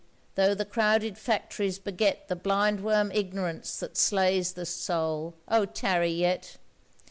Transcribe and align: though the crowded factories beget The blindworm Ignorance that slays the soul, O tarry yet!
though 0.33 0.55
the 0.55 0.65
crowded 0.65 1.15
factories 1.15 1.77
beget 1.77 2.27
The 2.27 2.35
blindworm 2.35 3.11
Ignorance 3.13 3.77
that 3.81 3.95
slays 3.97 4.53
the 4.53 4.65
soul, 4.65 5.35
O 5.47 5.65
tarry 5.65 6.09
yet! 6.11 6.57